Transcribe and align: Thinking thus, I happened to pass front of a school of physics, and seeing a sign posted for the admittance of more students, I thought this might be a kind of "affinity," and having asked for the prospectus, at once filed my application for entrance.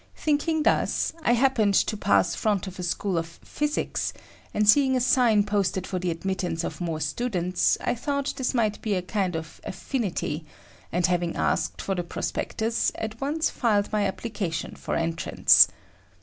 Thinking 0.15 0.63
thus, 0.63 1.13
I 1.21 1.33
happened 1.33 1.75
to 1.75 1.95
pass 1.95 2.33
front 2.33 2.65
of 2.65 2.79
a 2.79 2.81
school 2.81 3.19
of 3.19 3.27
physics, 3.43 4.13
and 4.51 4.67
seeing 4.67 4.95
a 4.95 4.99
sign 4.99 5.43
posted 5.43 5.85
for 5.85 5.99
the 5.99 6.09
admittance 6.09 6.63
of 6.63 6.81
more 6.81 6.99
students, 6.99 7.77
I 7.79 7.93
thought 7.93 8.33
this 8.35 8.55
might 8.55 8.81
be 8.81 8.95
a 8.95 9.03
kind 9.03 9.35
of 9.35 9.61
"affinity," 9.63 10.43
and 10.91 11.05
having 11.05 11.35
asked 11.35 11.83
for 11.83 11.93
the 11.93 12.01
prospectus, 12.01 12.91
at 12.95 13.21
once 13.21 13.51
filed 13.51 13.91
my 13.91 14.07
application 14.07 14.75
for 14.75 14.95
entrance. 14.95 15.67